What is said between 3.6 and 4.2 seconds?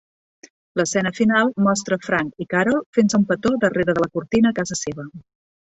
darrere de la